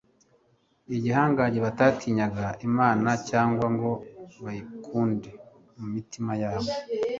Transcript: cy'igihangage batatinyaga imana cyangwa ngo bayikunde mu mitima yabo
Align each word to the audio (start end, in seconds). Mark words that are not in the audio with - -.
cy'igihangage 0.83 1.59
batatinyaga 1.65 2.45
imana 2.67 3.09
cyangwa 3.29 3.65
ngo 3.73 3.91
bayikunde 4.43 5.29
mu 5.77 5.85
mitima 5.93 6.31
yabo 6.41 6.69